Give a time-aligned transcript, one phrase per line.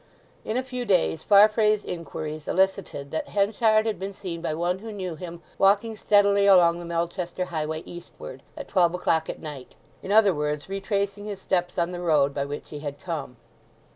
[0.43, 4.91] In a few days Farfrae's inquiries elicited that Henchard had been seen by one who
[4.91, 10.33] knew him walking steadily along the Melchester highway eastward, at twelve o'clock at night—in other
[10.33, 13.37] words, retracing his steps on the road by which he had come.